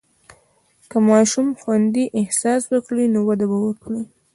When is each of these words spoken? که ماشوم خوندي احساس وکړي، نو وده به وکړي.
که 0.89 0.97
ماشوم 1.09 1.47
خوندي 1.61 2.05
احساس 2.19 2.61
وکړي، 2.69 3.05
نو 3.13 3.19
وده 3.27 3.45
به 3.51 3.57
وکړي. 3.67 4.01